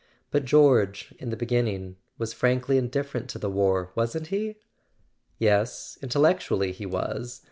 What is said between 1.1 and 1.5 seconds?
in the